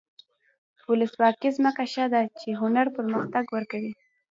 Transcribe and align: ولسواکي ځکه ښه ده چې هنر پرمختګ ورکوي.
ولسواکي 0.89 1.49
ځکه 1.57 1.83
ښه 1.91 2.05
ده 2.13 2.21
چې 2.39 2.49
هنر 2.61 2.87
پرمختګ 2.97 3.45
ورکوي. 3.55 3.93